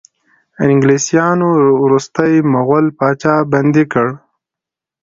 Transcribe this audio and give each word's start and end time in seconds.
انګلیسانو 0.63 1.49
وروستی 1.83 2.33
مغول 2.53 2.85
پاچا 2.97 3.35
بندي 3.51 3.85
کړ. 3.93 4.07